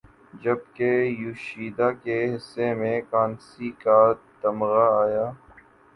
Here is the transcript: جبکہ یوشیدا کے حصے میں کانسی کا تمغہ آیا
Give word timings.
جبکہ 0.43 0.89
یوشیدا 1.15 1.91
کے 2.03 2.17
حصے 2.33 2.73
میں 2.75 2.99
کانسی 3.11 3.69
کا 3.83 3.99
تمغہ 4.41 4.87
آیا 4.99 5.29